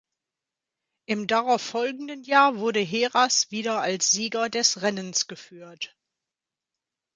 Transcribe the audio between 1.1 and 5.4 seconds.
darauf folgenden Jahr wurde Heras wieder als Sieger des Rennens